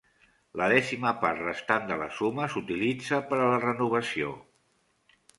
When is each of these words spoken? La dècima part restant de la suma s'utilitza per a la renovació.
La 0.59 0.67
dècima 0.71 1.09
part 1.23 1.41
restant 1.43 1.83
de 1.91 1.97
la 2.03 2.07
suma 2.19 2.47
s'utilitza 2.53 3.19
per 3.33 3.39
a 3.43 3.49
la 3.51 3.59
renovació. 3.65 4.33